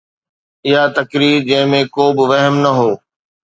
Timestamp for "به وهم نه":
2.15-2.71